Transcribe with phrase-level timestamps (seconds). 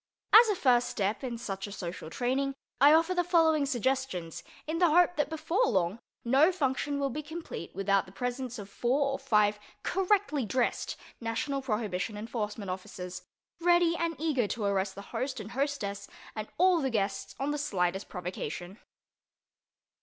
[0.33, 4.79] As a first step in such a social training I offer the following suggestions, in
[4.79, 9.11] the hope that before long no function will be complete without the presence of four
[9.11, 13.21] or five correctly dressed National Prohibition Enforcement Officers,
[13.59, 17.59] ready and eager to arrest the host and hostess and all the guests on the
[17.59, 18.79] slightest provocation.